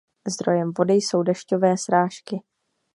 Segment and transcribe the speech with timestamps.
[0.29, 2.41] Zdrojem vody jsou dešťové srážky.